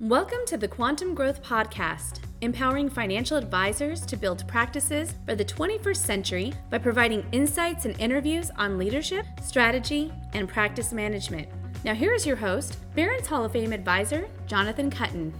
[0.00, 5.96] Welcome to the Quantum Growth Podcast, empowering financial advisors to build practices for the 21st
[5.96, 11.48] century by providing insights and interviews on leadership, strategy, and practice management.
[11.84, 15.32] Now, here is your host, Barron's Hall of Fame advisor, Jonathan Kuttin.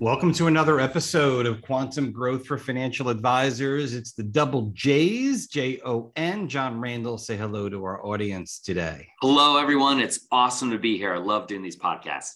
[0.00, 3.94] Welcome to another episode of Quantum Growth for Financial Advisors.
[3.94, 6.48] It's the double J's, J O N.
[6.48, 9.06] John Randall, say hello to our audience today.
[9.20, 10.00] Hello, everyone.
[10.00, 11.14] It's awesome to be here.
[11.14, 12.32] I love doing these podcasts.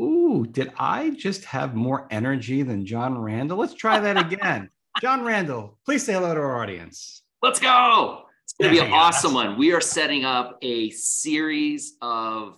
[0.00, 3.58] Ooh, did I just have more energy than John Randall?
[3.58, 4.68] Let's try that again.
[5.00, 7.22] John Randall, please say hello to our audience.
[7.40, 8.24] Let's go.
[8.42, 9.56] It's going to be an awesome one.
[9.56, 12.56] We are setting up a series of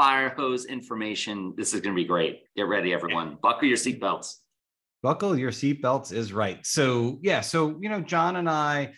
[0.00, 1.52] fire hose information.
[1.58, 2.44] This is going to be great.
[2.56, 3.36] Get ready, everyone.
[3.42, 4.36] Buckle your seatbelts.
[5.02, 6.64] Buckle your seatbelts is right.
[6.64, 7.42] So, yeah.
[7.42, 8.94] So, you know, John and I,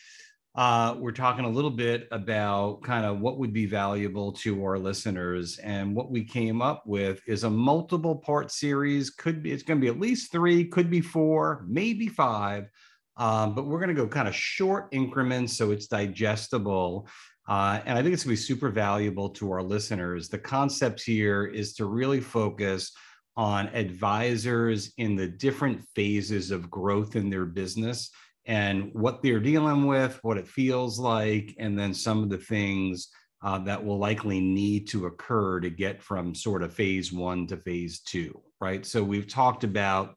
[0.55, 4.79] uh, we're talking a little bit about kind of what would be valuable to our
[4.79, 5.59] listeners.
[5.59, 9.11] And what we came up with is a multiple part series.
[9.11, 12.69] Could be, it's going to be at least three, could be four, maybe five.
[13.17, 17.09] Um, but we're going to go kind of short increments so it's digestible.
[17.49, 20.29] Uh, and I think it's going to be super valuable to our listeners.
[20.29, 22.93] The concept here is to really focus
[23.37, 28.11] on advisors in the different phases of growth in their business
[28.47, 33.09] and what they're dealing with, what it feels like, and then some of the things
[33.43, 37.57] uh, that will likely need to occur to get from sort of phase one to
[37.57, 38.85] phase two, right?
[38.87, 40.15] So we've talked about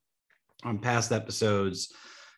[0.63, 1.93] on past episodes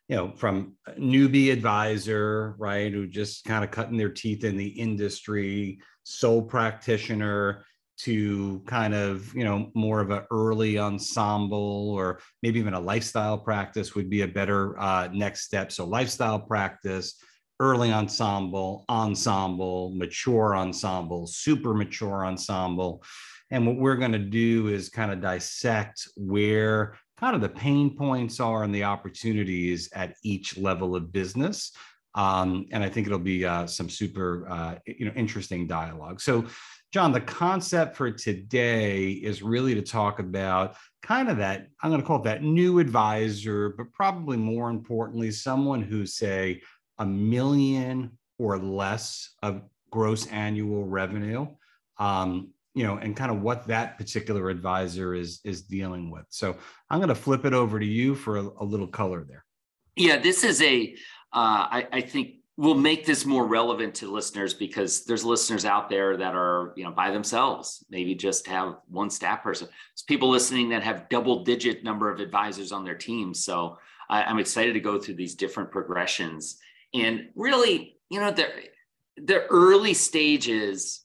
[0.08, 4.68] you know, from newbie advisor, right, who just kind of cutting their teeth in the
[4.68, 7.66] industry, sole practitioner,
[7.98, 13.38] to kind of you know more of an early ensemble or maybe even a lifestyle
[13.38, 15.72] practice would be a better uh, next step.
[15.72, 17.16] So lifestyle practice
[17.60, 23.04] early ensemble ensemble mature ensemble super mature ensemble.
[23.50, 27.96] And what we're going to do is kind of dissect where kind of the pain
[27.96, 31.72] points are and the opportunities at each level of business.
[32.16, 36.20] Um, and I think it'll be uh, some super, uh, you know, interesting dialogue.
[36.20, 36.46] So,
[36.92, 41.68] John, the concept for today is really to talk about kind of that.
[41.84, 46.62] I'm going to call it that new advisor, but probably more importantly, someone who say
[46.98, 49.62] a million or less of
[49.92, 51.48] gross annual revenue.
[51.98, 56.26] Um, you know, and kind of what that particular advisor is is dealing with.
[56.30, 56.56] So
[56.92, 59.44] I'm going to flip it over to you for a, a little color there.
[59.96, 60.94] Yeah, this is a.
[61.34, 65.90] Uh, I, I think we'll make this more relevant to listeners because there's listeners out
[65.90, 70.30] there that are you know by themselves maybe just have one staff person there's people
[70.30, 73.78] listening that have double digit number of advisors on their team so
[74.10, 76.58] I, i'm excited to go through these different progressions
[76.96, 78.48] and really you know the
[79.18, 81.04] the early stages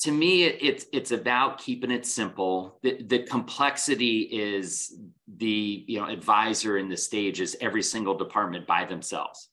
[0.00, 2.78] to me it, it's it's about keeping it simple.
[2.82, 4.96] The, the complexity is
[5.36, 9.48] the you know advisor in the stage is every single department by themselves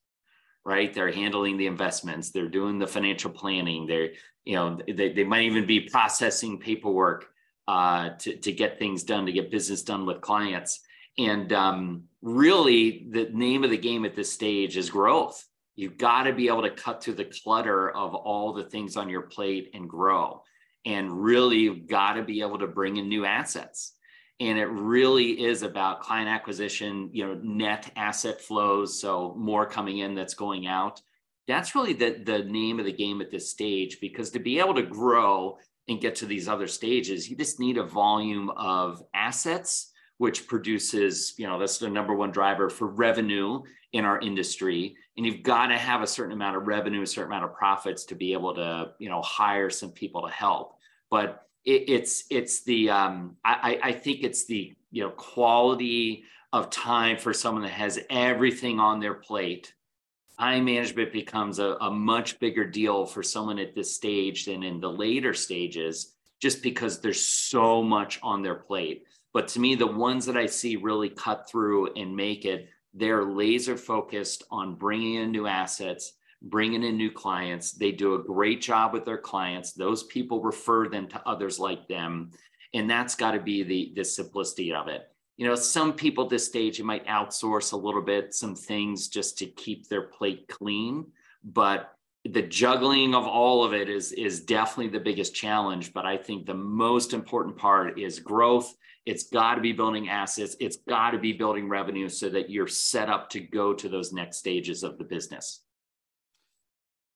[0.66, 0.94] right?
[0.94, 2.32] They're handling the investments.
[2.32, 3.86] They're doing the financial planning.
[3.86, 4.10] They're
[4.44, 7.28] you know they, they might even be processing paperwork
[7.68, 10.82] uh, to, to get things done to get business done with clients.
[11.18, 15.44] And um, really the name of the game at this stage is growth
[15.76, 19.10] You've got to be able to cut through the clutter of all the things on
[19.10, 20.44] your plate and grow.
[20.86, 23.94] And really, you've got to be able to bring in new assets.
[24.40, 29.00] And it really is about client acquisition, you know, net asset flows.
[29.00, 31.02] So more coming in that's going out.
[31.48, 34.76] That's really the, the name of the game at this stage, because to be able
[34.76, 35.58] to grow
[35.88, 41.34] and get to these other stages, you just need a volume of assets which produces,
[41.38, 43.62] you know, that's the number one driver for revenue
[43.92, 44.96] in our industry.
[45.18, 48.06] And you've got to have a certain amount of revenue, a certain amount of profits
[48.06, 50.78] to be able to, you know, hire some people to help.
[51.10, 56.24] But it, it's it's the um, I, I think it's the you know quality
[56.54, 59.74] of time for someone that has everything on their plate.
[60.40, 64.80] Time management becomes a, a much bigger deal for someone at this stage than in
[64.80, 69.06] the later stages, just because there's so much on their plate
[69.36, 73.26] but to me, the ones that I see really cut through and make it, they're
[73.26, 77.74] laser focused on bringing in new assets, bringing in new clients.
[77.74, 79.74] They do a great job with their clients.
[79.74, 82.32] Those people refer them to others like them.
[82.74, 85.02] And that's got to be the, the simplicity of it.
[85.36, 89.10] You know, some people at this stage, you might outsource a little bit, some things
[89.10, 91.08] just to keep their plate clean.
[91.44, 91.92] But
[92.24, 96.44] the juggling of all of it is is definitely the biggest challenge but i think
[96.44, 98.74] the most important part is growth
[99.06, 100.56] it's got to be building assets.
[100.60, 104.12] It's got to be building revenue so that you're set up to go to those
[104.12, 105.62] next stages of the business.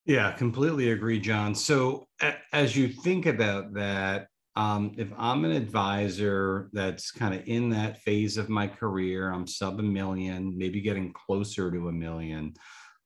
[0.06, 1.54] Yeah, completely agree, John.
[1.54, 2.08] So
[2.54, 8.02] as you think about that, um, if I'm an advisor that's kind of in that
[8.02, 12.54] phase of my career, I'm sub a million, maybe getting closer to a million,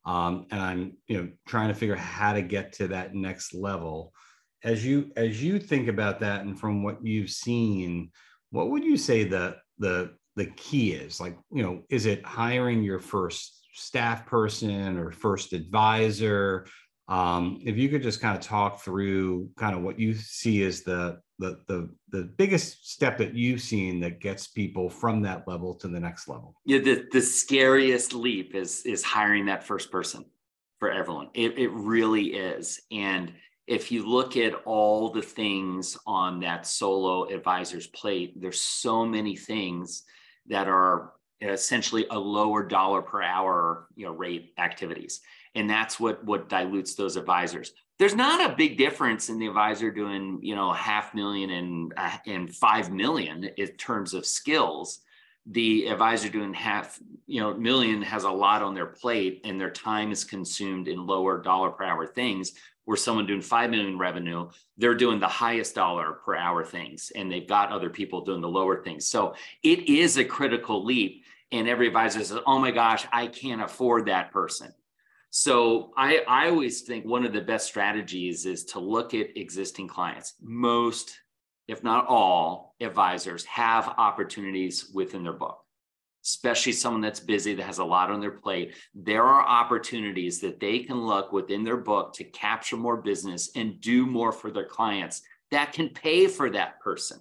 [0.06, 3.53] um, and I'm you know trying to figure out how to get to that next
[3.53, 4.13] level.
[4.63, 8.12] As you as you think about that, and from what you've seen,
[8.53, 11.19] what would you say the the the key is?
[11.19, 16.67] Like you know, is it hiring your first staff person or first advisor?
[17.07, 20.83] Um, if you could just kind of talk through kind of what you see as
[20.83, 25.73] the the the the biggest step that you've seen that gets people from that level
[25.75, 26.53] to the next level.
[26.63, 30.25] Yeah, the the scariest leap is is hiring that first person
[30.79, 31.29] for everyone.
[31.33, 32.79] It it really is.
[32.91, 33.33] And
[33.68, 39.36] if you look at all the things on that solo advisor's plate, there's so many
[39.36, 40.04] things
[40.48, 45.21] that are essentially a lower dollar per hour you know rate activities.
[45.56, 47.74] And that's what what dilutes those advisors.
[48.00, 52.18] There's not a big difference in the advisor doing you know half million and uh,
[52.25, 55.00] and five million in terms of skills.
[55.45, 59.71] The advisor doing half you know million has a lot on their plate and their
[59.71, 62.54] time is consumed in lower dollar per hour things
[62.85, 67.31] where someone doing 5 million revenue they're doing the highest dollar per hour things and
[67.31, 69.07] they've got other people doing the lower things.
[69.07, 73.62] So it is a critical leap and every advisor says oh my gosh i can't
[73.62, 74.74] afford that person.
[75.35, 79.88] So I, I always think one of the best strategies is to look at existing
[79.88, 80.36] clients.
[80.39, 81.18] Most,
[81.68, 85.62] if not all, advisors have opportunities within their book,
[86.23, 88.75] especially someone that's busy that has a lot on their plate.
[88.95, 93.81] There are opportunities that they can look within their book to capture more business and
[93.81, 95.21] do more for their clients
[95.51, 97.19] that can pay for that person.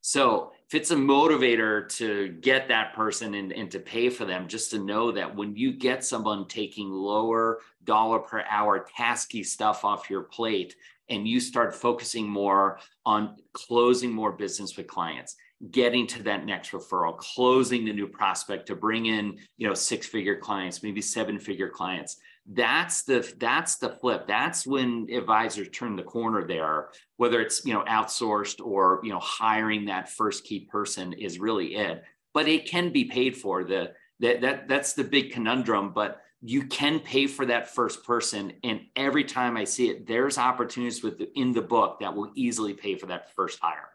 [0.00, 4.48] So if it's a motivator to get that person and, and to pay for them,
[4.48, 9.84] just to know that when you get someone taking lower dollar per hour tasky stuff
[9.84, 10.76] off your plate
[11.10, 15.36] and you start focusing more on closing more business with clients,
[15.70, 20.06] getting to that next referral, closing the new prospect to bring in, you know, six
[20.06, 22.16] figure clients, maybe seven figure clients.
[22.48, 24.26] That's the that's the flip.
[24.28, 29.18] That's when advisors turn the corner there whether it's you know outsourced or you know
[29.18, 32.04] hiring that first key person is really it.
[32.34, 33.64] But it can be paid for.
[33.64, 38.52] The that, that that's the big conundrum but you can pay for that first person
[38.64, 42.94] and every time i see it there's opportunities within the book that will easily pay
[42.96, 43.90] for that first hire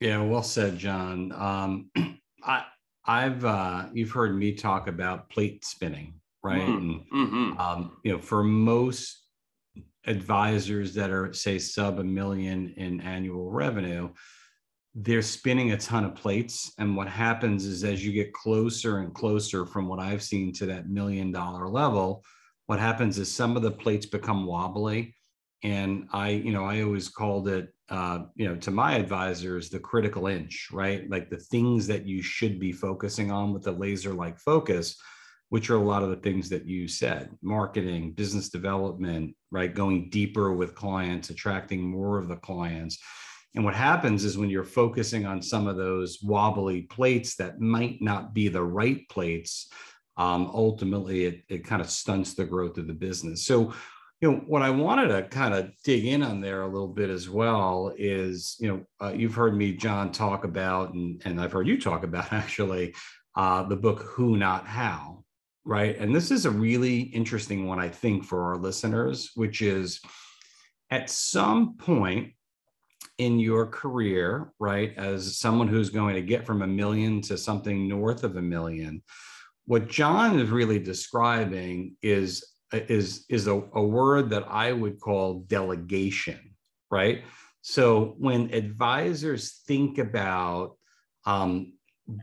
[0.00, 1.90] yeah well said john um,
[2.44, 2.64] i
[3.06, 6.62] i've uh, you've heard me talk about plate spinning right?
[6.62, 7.16] Mm-hmm.
[7.16, 7.60] And mm-hmm.
[7.60, 9.24] Um, you know, for most
[10.06, 14.10] advisors that are say sub a million in annual revenue,
[14.94, 16.72] they're spinning a ton of plates.
[16.78, 20.66] And what happens is as you get closer and closer from what I've seen to
[20.66, 22.24] that million dollar level,
[22.66, 25.14] what happens is some of the plates become wobbly.
[25.62, 29.78] And I, you know, I always called it, uh, you know, to my advisors, the
[29.78, 31.08] critical inch, right?
[31.10, 34.96] Like the things that you should be focusing on with the laser like focus
[35.50, 39.74] which are a lot of the things that you said marketing business development right?
[39.74, 42.98] Going deeper with clients attracting more of the clients.
[43.54, 48.00] And what happens is when you're focusing on some of those wobbly plates that might
[48.00, 49.68] not be the right plates
[50.16, 53.46] um, ultimately it, it kind of stunts the growth of the business.
[53.46, 53.72] So
[54.20, 57.10] you know what i wanted to kind of dig in on there a little bit
[57.10, 61.52] as well is you know uh, you've heard me john talk about and, and i've
[61.52, 62.94] heard you talk about actually
[63.36, 65.20] uh, the book who not how
[65.64, 65.96] right?
[65.98, 70.00] And this is a really interesting one, I think, for our listeners, which is
[70.90, 72.32] at some point
[73.18, 77.86] in your career, right, as someone who's going to get from a million to something
[77.86, 79.02] north of a million,
[79.66, 85.40] what John is really describing is is is a, a word that I would call
[85.46, 86.54] delegation,
[86.90, 87.24] right?
[87.62, 90.76] So when advisors think about
[91.26, 91.74] um,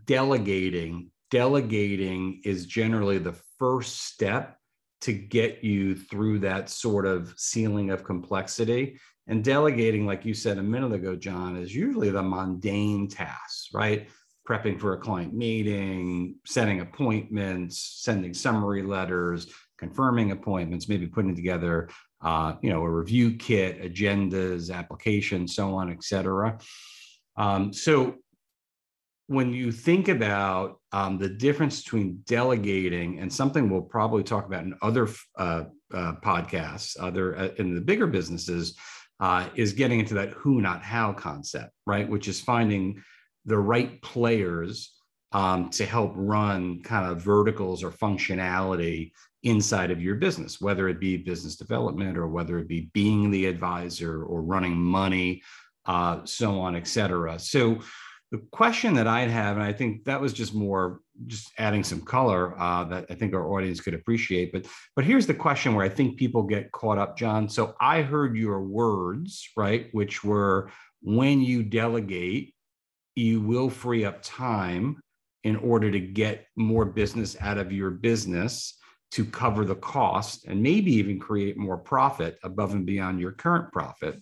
[0.06, 4.58] delegating delegating is generally the first step
[5.02, 9.00] to get you through that sort of ceiling of complexity.
[9.28, 14.08] And delegating, like you said a minute ago, John, is usually the mundane tasks, right?
[14.48, 19.48] Prepping for a client meeting, setting appointments, sending summary letters,
[19.78, 21.90] confirming appointments, maybe putting together,
[22.22, 26.58] uh, you know, a review kit, agendas, applications, so on, et cetera.
[27.36, 28.16] Um, so
[29.28, 34.64] when you think about um, the difference between delegating and something we'll probably talk about
[34.64, 38.76] in other uh, uh, podcasts, other uh, in the bigger businesses,
[39.20, 42.08] uh, is getting into that who not how concept, right?
[42.08, 43.02] Which is finding
[43.46, 44.97] the right players
[45.32, 49.12] um, to help run kind of verticals or functionality
[49.44, 53.46] inside of your business, whether it be business development or whether it be being the
[53.46, 55.42] advisor or running money
[55.88, 57.40] uh, so on, et cetera.
[57.40, 57.80] So
[58.32, 62.02] the question that I'd have, and I think that was just more just adding some
[62.02, 64.52] color uh, that I think our audience could appreciate.
[64.52, 67.48] But but here's the question where I think people get caught up, John.
[67.48, 70.70] So I heard your words, right, which were
[71.02, 72.54] when you delegate,
[73.16, 75.02] you will free up time
[75.44, 78.78] in order to get more business out of your business
[79.12, 83.72] to cover the cost and maybe even create more profit above and beyond your current
[83.72, 84.22] profit.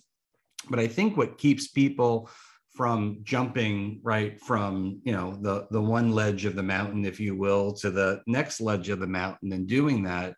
[0.68, 2.30] But I think what keeps people
[2.76, 7.34] from jumping right from you know the the one ledge of the mountain if you
[7.34, 10.34] will to the next ledge of the mountain and doing that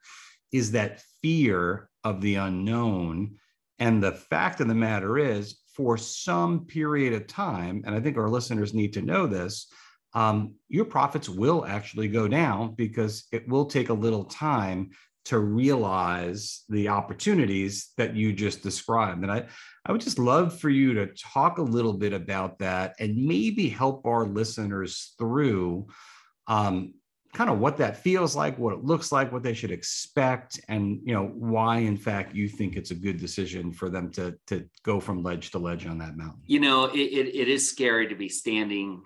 [0.52, 3.34] is that fear of the unknown
[3.80, 8.16] and the fact of the matter is for some period of time and i think
[8.16, 9.66] our listeners need to know this
[10.14, 14.90] um, your profits will actually go down because it will take a little time
[15.26, 19.22] to realize the opportunities that you just described.
[19.22, 19.46] And I,
[19.84, 23.68] I would just love for you to talk a little bit about that and maybe
[23.68, 25.88] help our listeners through
[26.46, 26.94] um,
[27.34, 31.00] kind of what that feels like, what it looks like, what they should expect, and
[31.04, 34.66] you know why, in fact, you think it's a good decision for them to to
[34.82, 36.40] go from ledge to ledge on that mountain.
[36.46, 39.02] You know, it, it, it is scary to be standing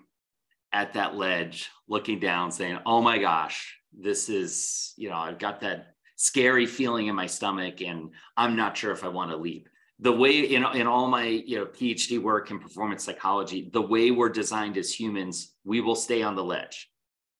[0.73, 5.61] at that ledge, looking down, saying, "Oh my gosh, this is you know I've got
[5.61, 9.67] that scary feeling in my stomach and I'm not sure if I want to leap.
[9.99, 14.11] The way in, in all my you know PhD work in performance psychology, the way
[14.11, 16.89] we're designed as humans, we will stay on the ledge.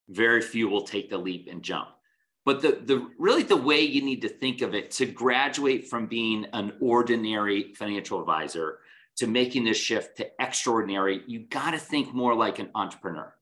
[0.09, 1.89] Very few will take the leap and jump.
[2.45, 6.07] But the, the really the way you need to think of it to graduate from
[6.07, 8.79] being an ordinary financial advisor
[9.17, 13.33] to making this shift to extraordinary, you got to think more like an entrepreneur.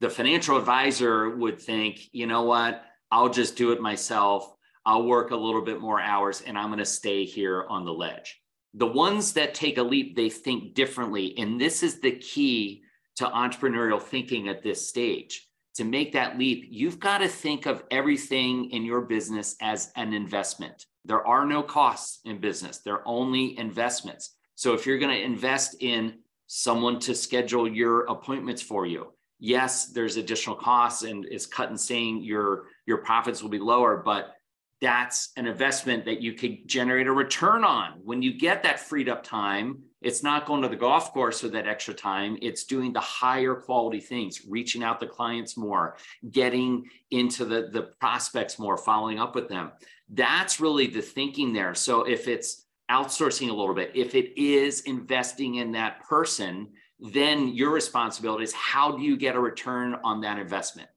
[0.00, 4.52] The financial advisor would think, you know what, I'll just do it myself.
[4.84, 7.92] I'll work a little bit more hours and I'm going to stay here on the
[7.92, 8.40] ledge.
[8.74, 11.36] The ones that take a leap, they think differently.
[11.38, 12.82] And this is the key
[13.16, 15.48] to entrepreneurial thinking at this stage.
[15.76, 20.14] To make that leap, you've got to think of everything in your business as an
[20.14, 20.86] investment.
[21.04, 24.35] There are no costs in business, they're only investments.
[24.56, 29.86] So if you're going to invest in someone to schedule your appointments for you, yes,
[29.86, 34.32] there's additional costs and it's cut and saying your your profits will be lower, but
[34.80, 38.00] that's an investment that you could generate a return on.
[38.04, 41.48] When you get that freed up time, it's not going to the golf course for
[41.48, 42.38] that extra time.
[42.42, 45.96] It's doing the higher quality things, reaching out to clients more,
[46.30, 49.72] getting into the, the prospects more, following up with them.
[50.10, 51.74] That's really the thinking there.
[51.74, 57.48] So if it's outsourcing a little bit, if it is investing in that person, then
[57.48, 60.88] your responsibility is how do you get a return on that investment?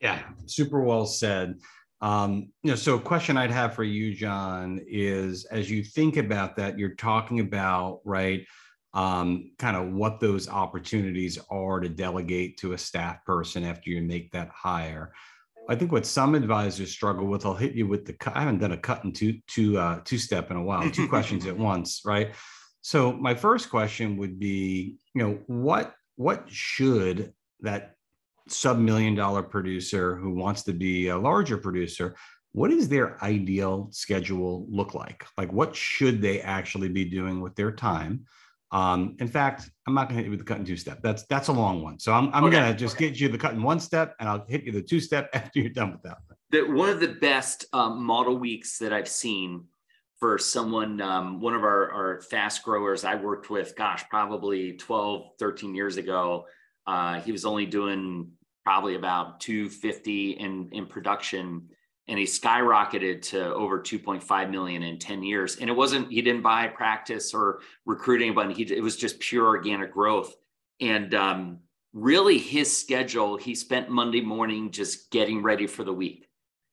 [0.00, 1.58] Yeah, super well said.
[2.00, 6.16] Um, you know, so a question I'd have for you, John, is as you think
[6.18, 8.46] about that, you're talking about right,
[8.92, 14.02] um, kind of what those opportunities are to delegate to a staff person after you
[14.02, 15.12] make that hire.
[15.68, 18.12] I think what some advisors struggle with, I'll hit you with the.
[18.12, 18.36] cut.
[18.36, 20.88] I haven't done a cut and two two uh, two step in a while.
[20.90, 22.34] Two questions at once, right?
[22.82, 27.96] So my first question would be, you know, what what should that
[28.48, 32.16] sub million dollar producer who wants to be a larger producer
[32.52, 37.54] what is their ideal schedule look like like what should they actually be doing with
[37.56, 38.24] their time
[38.72, 41.00] um, in fact i'm not going to hit you with the cut and two step
[41.02, 42.56] that's that's a long one so i'm, I'm okay.
[42.56, 43.08] going to just okay.
[43.08, 45.60] get you the cut in one step and i'll hit you the two step after
[45.60, 46.18] you're done with that
[46.50, 49.64] the, one of the best um, model weeks that i've seen
[50.18, 55.30] for someone um, one of our, our fast growers i worked with gosh probably 12
[55.38, 56.46] 13 years ago
[56.86, 58.30] uh, he was only doing
[58.66, 61.68] probably about 250 in, in production
[62.08, 65.56] and he skyrocketed to over 2.5 million in 10 years.
[65.56, 68.54] And it wasn't he didn't buy practice or recruit anybody.
[68.54, 70.34] He, it was just pure organic growth.
[70.80, 71.58] And um,
[71.92, 76.26] really his schedule he spent monday morning just getting ready for the week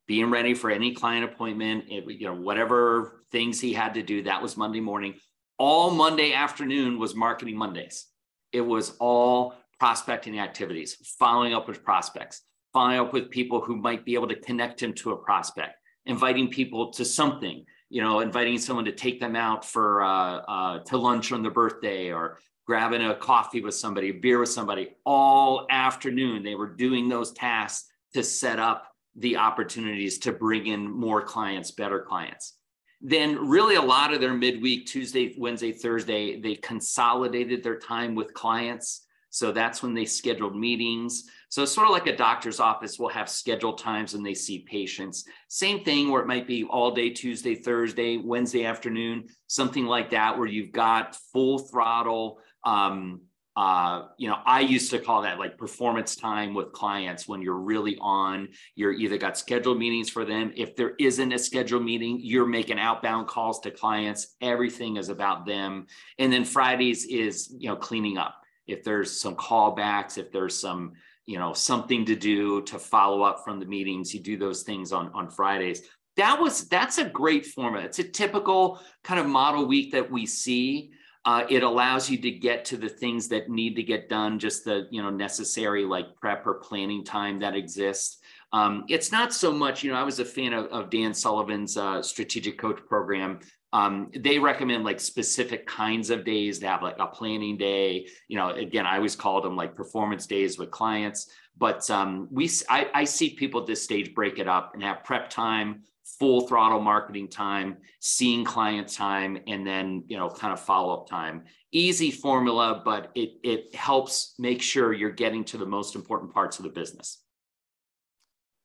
[0.08, 4.24] being ready for any client appointment it, you know whatever things he had to do.
[4.24, 5.16] That was monday morning.
[5.58, 8.06] All monday afternoon was marketing mondays.
[8.52, 12.42] It was all prospecting activities, following up with prospects,
[12.74, 15.76] following up with people who might be able to connect him to a prospect,
[16.06, 20.80] inviting people to something, you know, inviting someone to take them out for uh, uh,
[20.80, 24.90] to lunch on their birthday or grabbing a coffee with somebody, beer with somebody.
[25.06, 30.90] All afternoon, they were doing those tasks to set up the opportunities to bring in
[30.90, 32.58] more clients, better clients.
[33.06, 38.34] Then, really, a lot of their midweek, Tuesday, Wednesday, Thursday, they consolidated their time with
[38.34, 41.24] clients So that's when they scheduled meetings.
[41.54, 45.24] So sort of like a doctor's office will have scheduled times when they see patients.
[45.50, 50.36] Same thing where it might be all day Tuesday, Thursday, Wednesday afternoon, something like that,
[50.36, 52.40] where you've got full throttle.
[52.64, 53.22] Um,
[53.56, 57.54] uh, you know, I used to call that like performance time with clients when you're
[57.60, 60.54] really on, you're either got scheduled meetings for them.
[60.56, 64.36] If there isn't a scheduled meeting, you're making outbound calls to clients.
[64.42, 65.86] Everything is about them.
[66.18, 68.38] And then Fridays is, you know, cleaning up.
[68.66, 70.94] If there's some callbacks, if there's some,
[71.26, 74.92] you know, something to do to follow up from the meetings, you do those things
[74.92, 75.84] on, on Fridays.
[76.18, 77.86] That was, that's a great format.
[77.86, 80.92] It's a typical kind of model week that we see
[81.26, 84.66] uh, it allows you to get to the things that need to get done, just
[84.66, 88.18] the you know necessary like prep or planning time that exists.
[88.52, 91.76] Um, it's not so much, you know, I was a fan of, of Dan Sullivan's
[91.76, 93.40] uh, strategic coach program.
[93.74, 98.08] Um, they recommend like specific kinds of days to have like a planning day.
[98.28, 101.32] You know, again, I always call them like performance days with clients.
[101.58, 105.04] But um, we, I, I see people at this stage break it up and have
[105.04, 105.82] prep time,
[106.20, 111.10] full throttle marketing time, seeing client time, and then you know kind of follow up
[111.10, 111.44] time.
[111.72, 116.60] Easy formula, but it it helps make sure you're getting to the most important parts
[116.60, 117.24] of the business.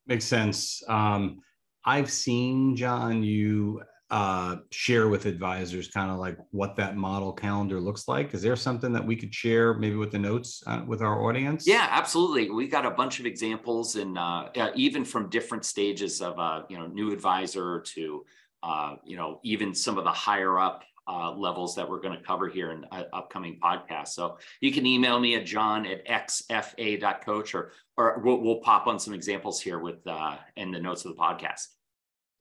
[0.07, 0.83] Makes sense.
[0.87, 1.41] Um,
[1.85, 7.81] I've seen John you uh, share with advisors kind of like what that model calendar
[7.81, 8.33] looks like?
[8.33, 11.67] Is there something that we could share maybe with the notes uh, with our audience?
[11.67, 12.51] Yeah, absolutely.
[12.51, 16.79] We got a bunch of examples and uh, even from different stages of, uh, you
[16.79, 18.25] know, new advisor to,
[18.63, 22.23] uh, you know, even some of the higher up uh, levels that we're going to
[22.23, 24.09] cover here in uh, upcoming podcasts.
[24.09, 28.99] So you can email me at john at xfa.coach or, or we'll, we'll pop on
[28.99, 31.69] some examples here with uh, in the notes of the podcast.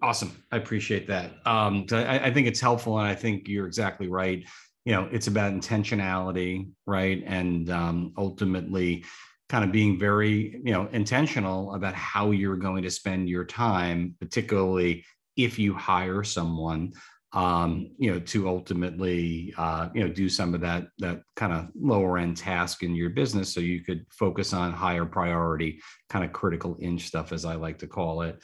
[0.01, 0.44] Awesome.
[0.51, 1.32] I appreciate that.
[1.46, 4.46] Um, I, I, think it's helpful, and I think you're exactly right.
[4.86, 9.04] You know, it's about intentionality, right, and um, ultimately,
[9.50, 14.16] kind of being very, you know, intentional about how you're going to spend your time,
[14.20, 15.04] particularly
[15.36, 16.94] if you hire someone,
[17.34, 21.70] um, you know, to ultimately, uh, you know, do some of that that kind of
[21.80, 26.31] lower end task in your business, so you could focus on higher priority, kind of
[26.33, 28.40] critical inch stuff, as I like to call it.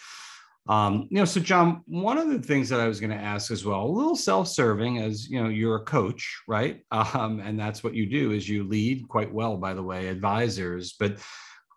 [0.68, 3.52] Um, you know, so John, one of the things that I was going to ask
[3.52, 6.82] as well, a little self-serving, as you know, you're a coach, right?
[6.92, 10.96] Um, and that's what you do is you lead quite well, by the way, advisors,
[10.98, 11.18] but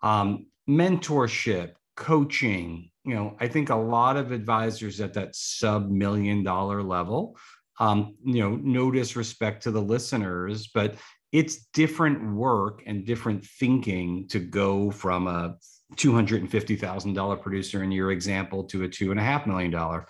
[0.01, 2.89] um, mentorship, coaching.
[3.03, 7.37] You know, I think a lot of advisors at that sub million dollar level,
[7.79, 10.95] um, you know, no disrespect to the listeners, but
[11.31, 15.57] it's different work and different thinking to go from a
[15.95, 20.03] $250,000 producer in your example to a $2.5 million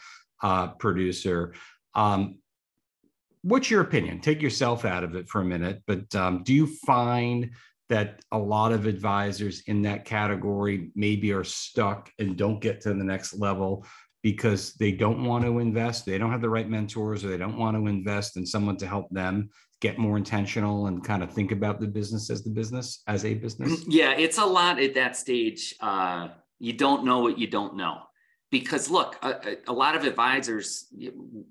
[0.43, 1.53] uh, producer.
[1.93, 2.39] Um,
[3.43, 4.19] what's your opinion?
[4.19, 7.51] Take yourself out of it for a minute, but um, do you find
[7.89, 12.89] that a lot of advisors in that category maybe are stuck and don't get to
[12.89, 13.85] the next level
[14.23, 17.57] because they don't want to invest, they don't have the right mentors, or they don't
[17.57, 21.51] want to invest in someone to help them get more intentional and kind of think
[21.51, 23.83] about the business as the business as a business?
[23.87, 28.01] Yeah it's a lot at that stage uh, you don't know what you don't know.
[28.49, 30.87] Because look a, a, lot of advisors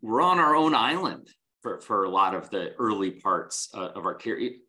[0.00, 1.28] we're on our own island
[1.60, 4.18] for, for a lot of the early parts uh, of our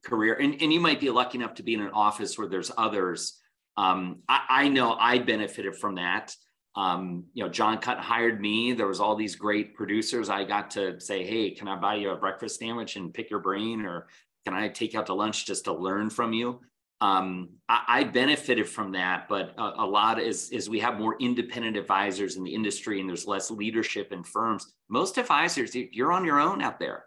[0.04, 0.34] career.
[0.34, 3.40] And, and you might be lucky enough to be in an office where there's others.
[3.78, 6.36] Um, I, I know i benefited from that
[6.78, 8.72] um, you know, John Kuttin hired me.
[8.72, 10.30] There was all these great producers.
[10.30, 13.40] I got to say, hey, can I buy you a breakfast sandwich and pick your
[13.40, 14.06] brain, or
[14.46, 16.62] can I take you out to lunch just to learn from you?
[17.02, 21.16] Um, I, I, benefited from that, but a, a lot is is we have more
[21.20, 24.74] independent advisors in the industry, and there's less leadership in firms.
[24.88, 27.06] Most advisors, you're on your own out there,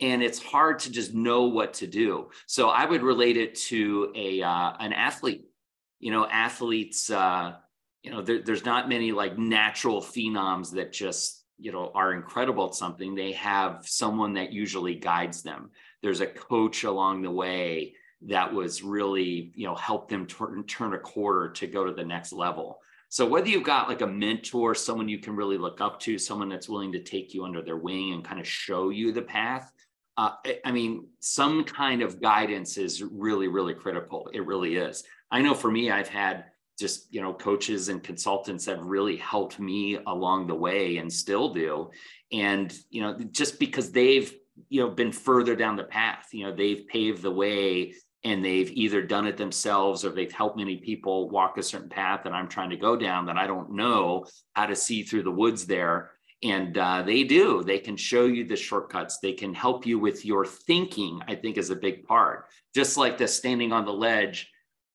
[0.00, 2.30] and it's hard to just know what to do.
[2.46, 5.46] So I would relate it to a uh, an athlete.
[6.00, 7.08] You know, athletes.
[7.08, 7.54] Uh,
[8.06, 12.68] you know, there, there's not many like natural phenoms that just, you know, are incredible
[12.68, 13.16] at something.
[13.16, 15.70] They have someone that usually guides them.
[16.02, 17.94] There's a coach along the way
[18.28, 22.04] that was really, you know, help them turn, turn a quarter to go to the
[22.04, 22.78] next level.
[23.08, 26.48] So whether you've got like a mentor, someone you can really look up to, someone
[26.48, 29.72] that's willing to take you under their wing and kind of show you the path,
[30.16, 30.30] uh,
[30.64, 34.30] I mean, some kind of guidance is really, really critical.
[34.32, 35.02] It really is.
[35.32, 36.44] I know for me, I've had
[36.78, 41.52] just you know coaches and consultants that really helped me along the way and still
[41.52, 41.90] do
[42.32, 44.34] and you know just because they've
[44.68, 48.70] you know been further down the path you know they've paved the way and they've
[48.72, 52.48] either done it themselves or they've helped many people walk a certain path that I'm
[52.48, 56.10] trying to go down that I don't know how to see through the woods there
[56.42, 57.62] And uh, they do.
[57.62, 59.18] They can show you the shortcuts.
[59.18, 62.46] They can help you with your thinking, I think, is a big part.
[62.74, 64.50] Just like the standing on the ledge,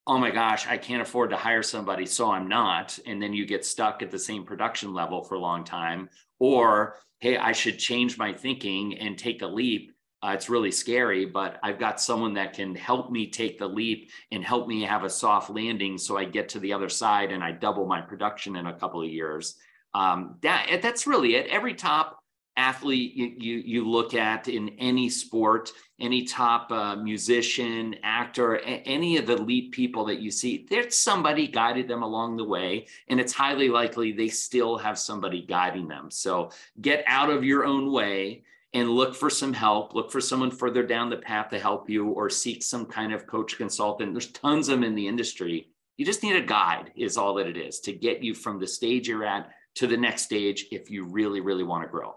[0.08, 2.98] oh my gosh, I can't afford to hire somebody, so I'm not.
[3.06, 6.10] And then you get stuck at the same production level for a long time.
[6.40, 9.92] Or, hey, I should change my thinking and take a leap.
[10.24, 14.10] Uh, it's really scary, but I've got someone that can help me take the leap
[14.32, 17.44] and help me have a soft landing so I get to the other side and
[17.44, 19.56] I double my production in a couple of years
[19.94, 21.48] um, that that's really it.
[21.48, 22.21] Every top
[22.70, 28.84] athlete you, you, you look at in any sport, any top uh, musician, actor, a-
[28.98, 32.86] any of the elite people that you see, there's somebody guided them along the way,
[33.10, 36.12] and it's highly likely they still have somebody guiding them.
[36.12, 38.44] So get out of your own way
[38.74, 39.94] and look for some help.
[39.94, 43.28] Look for someone further down the path to help you, or seek some kind of
[43.28, 44.14] coach consultant.
[44.14, 45.68] There's tons of them in the industry.
[45.98, 48.68] You just need a guide, is all that it is, to get you from the
[48.68, 52.16] stage you're at to the next stage if you really, really want to grow.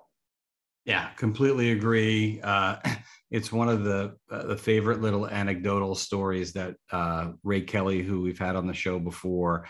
[0.84, 2.40] Yeah, completely agree.
[2.42, 2.76] Uh,
[3.30, 8.20] it's one of the uh, the favorite little anecdotal stories that uh, Ray Kelly, who
[8.20, 9.66] we've had on the show before,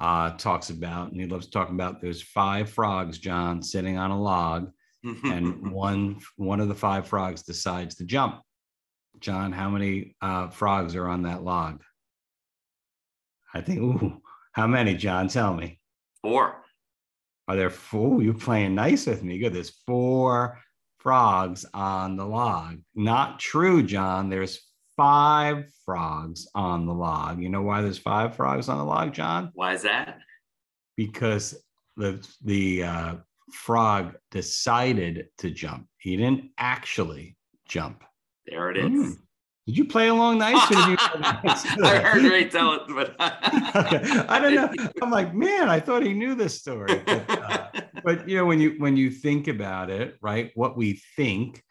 [0.00, 2.00] uh, talks about, and he loves talking about.
[2.00, 4.70] There's five frogs, John, sitting on a log,
[5.24, 8.40] and one one of the five frogs decides to jump.
[9.20, 11.82] John, how many uh, frogs are on that log?
[13.54, 13.80] I think.
[13.80, 14.20] Ooh,
[14.52, 15.28] how many, John?
[15.28, 15.80] Tell me.
[16.22, 16.65] Four.
[17.48, 18.22] Are there four?
[18.22, 19.38] You're playing nice with me?
[19.38, 19.54] Good.
[19.54, 20.58] There's four
[20.98, 22.78] frogs on the log.
[22.94, 24.28] Not true, John.
[24.28, 24.60] There's
[24.96, 27.40] five frogs on the log.
[27.40, 29.50] You know why there's five frogs on the log, John?
[29.54, 30.18] Why is that?
[30.96, 31.54] Because
[31.96, 33.14] the the uh,
[33.52, 35.86] frog decided to jump.
[35.98, 37.36] He didn't actually
[37.68, 38.02] jump.
[38.46, 38.84] There it is.
[38.90, 39.16] Mm.
[39.66, 40.56] Did you play along nice?
[40.70, 44.24] I heard Ray tell it, but okay.
[44.28, 44.72] I don't know.
[45.02, 47.02] I'm like, man, I thought he knew this story.
[47.04, 47.68] But, uh,
[48.04, 50.52] but, you know, when you when you think about it, right?
[50.54, 51.64] What we think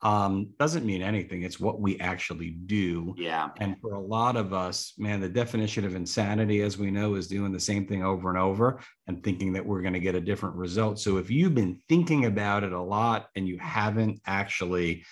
[0.00, 1.42] um, doesn't mean anything.
[1.42, 3.14] It's what we actually do.
[3.16, 3.50] Yeah.
[3.60, 7.28] And for a lot of us, man, the definition of insanity, as we know, is
[7.28, 10.20] doing the same thing over and over and thinking that we're going to get a
[10.20, 10.98] different result.
[10.98, 15.04] So if you've been thinking about it a lot and you haven't actually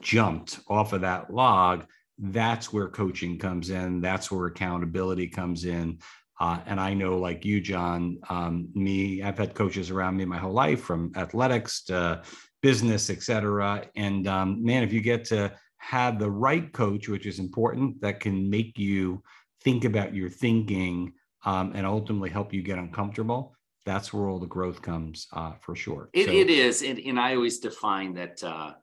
[0.00, 1.84] jumped off of that log,
[2.18, 4.00] that's where coaching comes in.
[4.00, 5.98] That's where accountability comes in.
[6.40, 10.38] Uh, and I know, like you, John, um, me, I've had coaches around me my
[10.38, 12.22] whole life, from athletics to
[12.62, 13.84] business, et cetera.
[13.96, 18.20] And um, man, if you get to have the right coach, which is important, that
[18.20, 19.22] can make you
[19.62, 21.12] think about your thinking
[21.44, 25.74] um, and ultimately help you get uncomfortable, that's where all the growth comes uh, for
[25.74, 26.08] sure.
[26.12, 26.82] It, so, it is.
[26.82, 28.42] And, and I always define that.
[28.42, 28.74] Uh,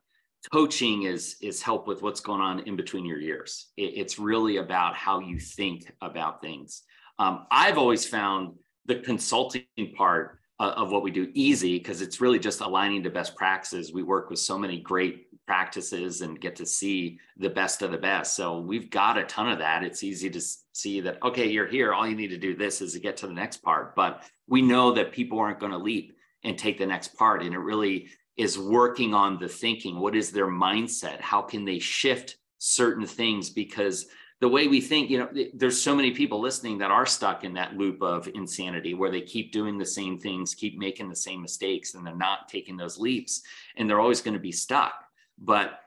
[0.52, 3.66] coaching is is help with what's going on in between your years.
[3.76, 6.82] It, it's really about how you think about things.
[7.18, 8.54] Um, i've always found
[8.84, 9.64] the consulting
[9.96, 13.92] part uh, of what we do easy because it's really just aligning to best practices.
[13.92, 17.98] We work with so many great practices and get to see the best of the
[17.98, 18.34] best.
[18.34, 19.84] So we've got a ton of that.
[19.84, 20.40] It's easy to
[20.72, 21.92] see that okay you're here.
[21.92, 23.94] All you need to do this is to get to the next part.
[23.94, 27.42] But we know that people aren't going to leap and take the next part.
[27.42, 29.98] And it really is working on the thinking.
[29.98, 31.20] What is their mindset?
[31.20, 33.50] How can they shift certain things?
[33.50, 34.06] Because
[34.40, 37.54] the way we think, you know, there's so many people listening that are stuck in
[37.54, 41.40] that loop of insanity where they keep doing the same things, keep making the same
[41.40, 43.42] mistakes, and they're not taking those leaps,
[43.76, 45.04] and they're always going to be stuck.
[45.38, 45.80] But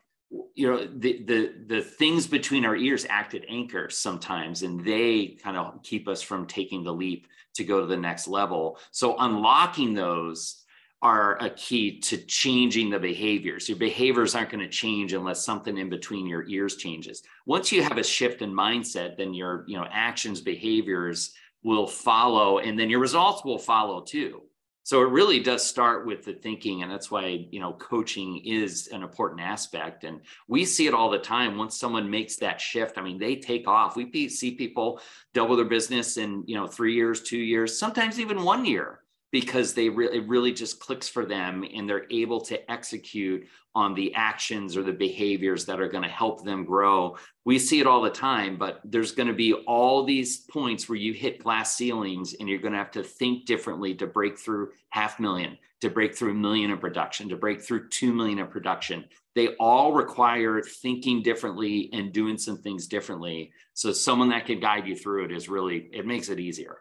[0.54, 5.38] you know the the the things between our ears act at anchors sometimes and they
[5.42, 9.16] kind of keep us from taking the leap to go to the next level so
[9.18, 10.59] unlocking those
[11.02, 13.70] are a key to changing the behaviors.
[13.70, 17.24] Your behaviors aren't going to change unless something in between your ears changes.
[17.46, 21.34] Once you have a shift in mindset, then your you know actions, behaviors
[21.64, 24.42] will follow, and then your results will follow too.
[24.84, 28.88] So it really does start with the thinking, and that's why you know coaching is
[28.88, 30.04] an important aspect.
[30.04, 31.58] And we see it all the time.
[31.58, 33.96] Once someone makes that shift, I mean, they take off.
[33.96, 35.00] We see people
[35.34, 39.00] double their business in you know three years, two years, sometimes even one year
[39.32, 43.94] because they really it really just clicks for them and they're able to execute on
[43.94, 47.16] the actions or the behaviors that are going to help them grow.
[47.46, 50.98] We see it all the time, but there's going to be all these points where
[50.98, 54.72] you hit glass ceilings and you're going to have to think differently to break through
[54.90, 58.48] half million, to break through a million in production, to break through 2 million in
[58.48, 59.06] production.
[59.36, 63.52] They all require thinking differently and doing some things differently.
[63.76, 66.80] So someone that can guide you through it is really it makes it easier.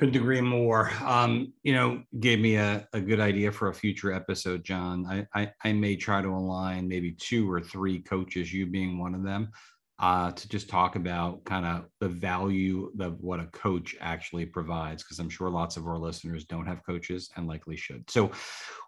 [0.00, 0.90] Couldn't agree more.
[1.04, 5.04] Um, you know, gave me a, a good idea for a future episode, John.
[5.06, 9.14] I, I, I may try to align maybe two or three coaches, you being one
[9.14, 9.50] of them,
[9.98, 15.02] uh, to just talk about kind of the value of what a coach actually provides,
[15.02, 18.08] because I'm sure lots of our listeners don't have coaches and likely should.
[18.08, 18.30] So,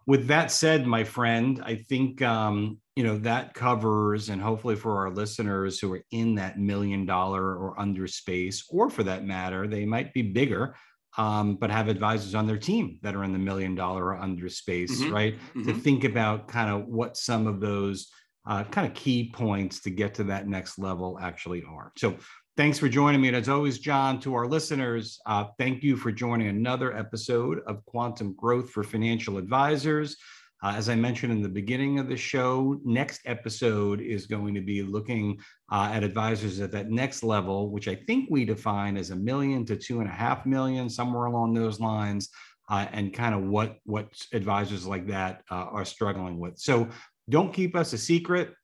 [0.07, 4.97] with that said, my friend, I think um, you know that covers, and hopefully for
[4.97, 9.69] our listeners who are in that million dollar or under space, or for that matter,
[9.69, 10.75] they might be bigger.
[11.19, 14.49] Um, but have advisors on their team that are in the million dollar or under
[14.49, 15.13] space, mm-hmm.
[15.13, 15.35] right?
[15.35, 15.65] Mm-hmm.
[15.67, 18.11] To think about kind of what some of those
[18.47, 21.93] uh, kind of key points to get to that next level actually are.
[21.99, 22.17] So
[22.57, 23.29] thanks for joining me.
[23.29, 27.85] And as always, John, to our listeners, uh, thank you for joining another episode of
[27.87, 30.17] Quantum Growth for Financial Advisors.
[30.63, 34.61] Uh, as I mentioned in the beginning of the show, next episode is going to
[34.61, 35.41] be looking
[35.73, 39.65] uh, at advisors at that next level, which I think we define as a million
[39.67, 42.31] to two and a half million, somewhere along those lines,
[42.71, 46.59] uh, and kind of what what advisors like that uh, are struggling with.
[46.59, 46.89] So
[47.29, 48.55] don't keep us a secret.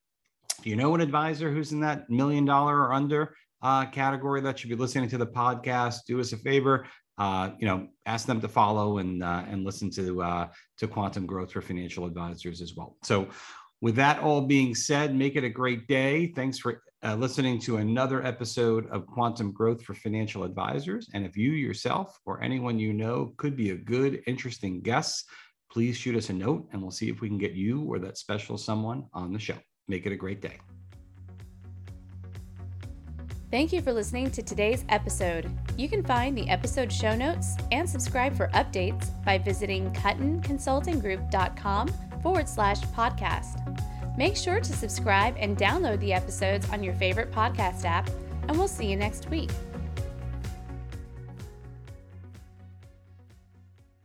[0.59, 4.57] If you know an advisor who's in that million dollar or under uh, category that
[4.57, 6.87] should be listening to the podcast, do us a favor.
[7.19, 11.25] Uh, you know, ask them to follow and uh, and listen to uh, to Quantum
[11.25, 12.97] Growth for Financial Advisors as well.
[13.03, 13.27] So,
[13.81, 16.31] with that all being said, make it a great day.
[16.35, 21.09] Thanks for uh, listening to another episode of Quantum Growth for Financial Advisors.
[21.13, 25.25] And if you yourself or anyone you know could be a good, interesting guest
[25.71, 28.17] please shoot us a note and we'll see if we can get you or that
[28.17, 29.57] special someone on the show.
[29.87, 30.59] Make it a great day.
[33.51, 35.49] Thank you for listening to today's episode.
[35.75, 41.87] You can find the episode show notes and subscribe for updates by visiting kuttinconsultinggroup.com
[42.21, 44.17] forward slash podcast.
[44.17, 48.07] Make sure to subscribe and download the episodes on your favorite podcast app,
[48.47, 49.49] and we'll see you next week.